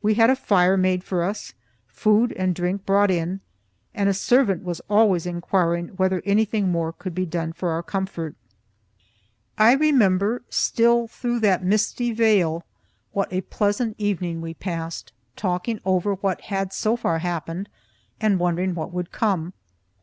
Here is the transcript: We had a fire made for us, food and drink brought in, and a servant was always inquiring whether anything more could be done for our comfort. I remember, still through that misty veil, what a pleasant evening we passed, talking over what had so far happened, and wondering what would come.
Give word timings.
We 0.00 0.14
had 0.14 0.30
a 0.30 0.36
fire 0.36 0.78
made 0.78 1.04
for 1.04 1.22
us, 1.22 1.52
food 1.86 2.32
and 2.32 2.54
drink 2.54 2.86
brought 2.86 3.10
in, 3.10 3.40
and 3.94 4.08
a 4.08 4.14
servant 4.14 4.64
was 4.64 4.80
always 4.88 5.26
inquiring 5.26 5.88
whether 5.98 6.22
anything 6.24 6.70
more 6.70 6.94
could 6.94 7.14
be 7.14 7.26
done 7.26 7.52
for 7.52 7.68
our 7.68 7.82
comfort. 7.82 8.34
I 9.58 9.72
remember, 9.74 10.40
still 10.48 11.08
through 11.08 11.40
that 11.40 11.62
misty 11.62 12.10
veil, 12.10 12.64
what 13.12 13.30
a 13.30 13.42
pleasant 13.42 13.96
evening 13.98 14.40
we 14.40 14.54
passed, 14.54 15.12
talking 15.36 15.78
over 15.84 16.14
what 16.14 16.40
had 16.48 16.72
so 16.72 16.96
far 16.96 17.18
happened, 17.18 17.68
and 18.18 18.38
wondering 18.40 18.74
what 18.74 18.94
would 18.94 19.12
come. 19.12 19.52